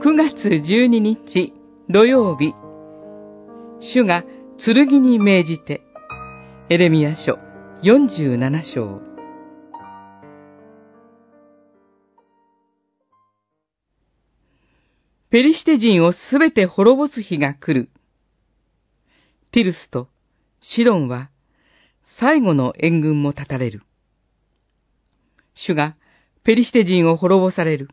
[0.00, 1.52] 9月12日
[1.88, 2.54] 土曜日、
[3.80, 4.24] 主が
[4.58, 5.80] 剣に命じて、
[6.68, 7.36] エレミア書
[7.82, 9.00] 47章。
[15.30, 17.90] ペリシテ人をすべて滅ぼす日が来る。
[19.58, 20.06] ティルスと
[20.60, 21.30] シドンは
[22.20, 23.82] 最後の援軍も立たれる。
[25.52, 25.96] 主が
[26.44, 27.88] ペリシテ人を滅ぼされる。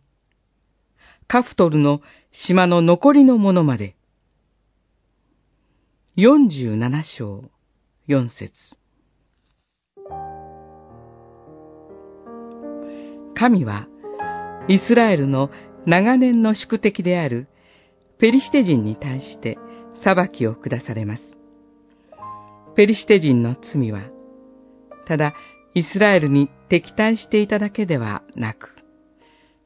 [1.27, 2.01] カフトルの
[2.31, 3.95] 島の残りのものまで。
[6.17, 7.45] 47章
[8.09, 8.51] 4節
[13.33, 13.87] 神は
[14.67, 15.49] イスラエルの
[15.87, 17.47] 長年の宿敵である
[18.19, 19.57] ペリシテ人に対して
[20.03, 21.34] 裁きを下されます。
[22.75, 24.01] ペリシテ人の罪は、
[25.05, 25.33] ただ
[25.73, 28.75] イスラエルに敵対していただけではなく、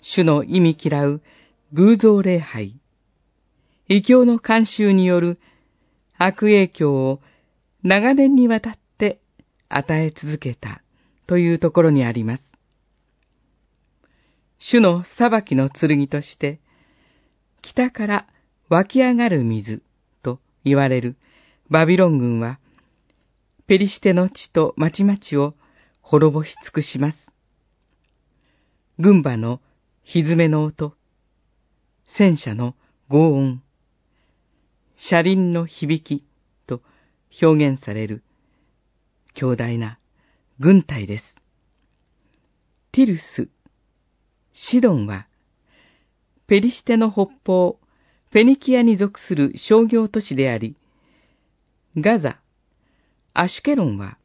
[0.01, 1.21] 主の意味嫌う
[1.73, 2.79] 偶像礼拝、
[3.87, 5.39] 異教の慣習による
[6.19, 7.21] 悪影響を
[7.81, 9.19] 長年にわたって
[9.69, 10.83] 与え続けた
[11.25, 12.43] というところにあります。
[14.59, 16.59] 主の裁きの剣として、
[17.63, 18.27] 北から
[18.69, 19.81] 湧き上がる水
[20.21, 21.15] と言われる
[21.71, 22.59] バビロン軍は、
[23.69, 25.53] ペリシテの地と町々を
[26.01, 27.31] 滅ぼし尽くします。
[28.97, 29.61] 軍馬の
[30.05, 30.95] 歪めの音、
[32.07, 32.73] 戦車の
[33.09, 33.61] 轟音、
[34.97, 36.25] 車輪の響き
[36.65, 36.81] と
[37.43, 38.23] 表現される
[39.35, 39.99] 強大な
[40.59, 41.35] 軍隊です。
[42.91, 43.49] ティルス、
[44.51, 45.27] シドンは、
[46.47, 47.79] ペリシテの北方、
[48.31, 50.75] フェニキアに属する商業都市であり、
[51.95, 52.39] ガザ、
[53.33, 54.17] アシュケロンは、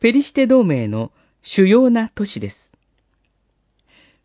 [0.00, 2.56] ペリシテ同盟の主要な都市です。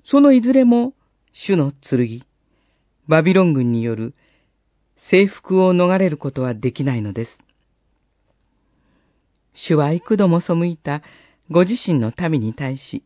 [0.04, 0.94] そのいずれも、
[1.34, 2.24] 主の剣、
[3.08, 4.14] バビロン軍による
[4.98, 7.44] 征服を逃れることはできないのです。
[9.54, 11.02] 主は幾度も背いた
[11.50, 13.04] ご自身の民に対し、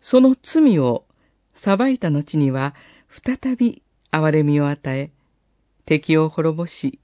[0.00, 1.04] その罪を
[1.54, 2.74] 裁いた後には
[3.24, 5.10] 再び憐れみを与え、
[5.86, 7.00] 敵を滅ぼし、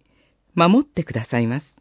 [0.55, 1.78] 守ってくださいます。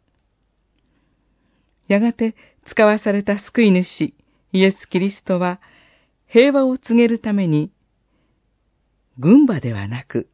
[1.88, 4.14] やがて使わされた救い主、
[4.52, 5.60] イエス・キリストは、
[6.26, 7.72] 平和を告げるために
[9.18, 10.28] 軍馬ではなく、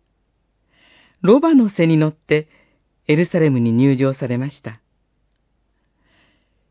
[1.23, 2.49] ロバの背に乗って
[3.07, 4.81] エルサレムに入場されました。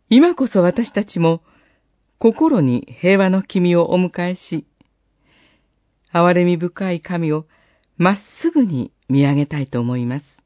[0.10, 1.42] 今こそ私たちも
[2.20, 4.68] 心に平和の君をお迎えし、
[6.14, 7.46] 憐れみ深い神を
[7.98, 10.43] まっすぐに見上げたいと思います。